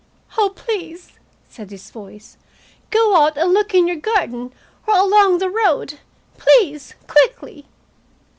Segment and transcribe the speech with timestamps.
[0.35, 1.11] "Oh, please,"
[1.47, 2.35] said this voice,
[2.89, 4.51] "go out and look in your garden,
[4.87, 5.99] or along the road.
[6.39, 7.67] Please quickly!"